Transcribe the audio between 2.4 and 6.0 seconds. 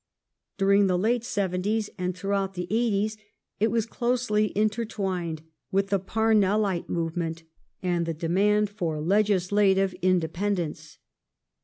the 'eighties, it was closely intertwined with the